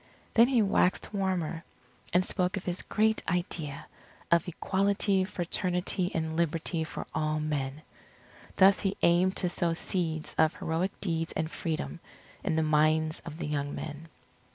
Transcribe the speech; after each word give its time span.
Then 0.33 0.47
he 0.47 0.63
waxed 0.63 1.13
warmer, 1.13 1.63
and 2.11 2.25
spoke 2.25 2.57
of 2.57 2.65
his 2.65 2.81
great 2.81 3.21
idea 3.29 3.85
of 4.31 4.47
Equality, 4.47 5.23
Fraternity, 5.25 6.09
and 6.15 6.35
Liberty 6.35 6.83
for 6.83 7.05
all 7.13 7.39
men. 7.39 7.83
Thus 8.57 8.79
he 8.79 8.97
aimed 9.03 9.35
to 9.37 9.47
sow 9.47 9.73
seeds 9.73 10.33
of 10.39 10.55
heroic 10.55 10.99
deeds 11.01 11.33
and 11.33 11.51
Freedom, 11.51 11.99
in 12.43 12.55
the 12.55 12.63
minds 12.63 13.21
of 13.27 13.37
the 13.37 13.45
young 13.45 13.75
men. 13.75 14.07